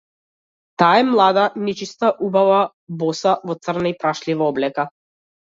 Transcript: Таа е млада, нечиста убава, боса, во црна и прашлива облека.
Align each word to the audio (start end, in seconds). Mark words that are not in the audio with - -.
Таа 0.81 0.95
е 1.01 1.03
млада, 1.09 1.43
нечиста 1.67 2.11
убава, 2.29 2.63
боса, 3.03 3.37
во 3.51 3.57
црна 3.67 3.93
и 3.93 3.95
прашлива 4.07 4.49
облека. 4.55 4.91